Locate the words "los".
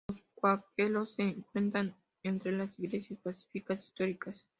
0.07-0.23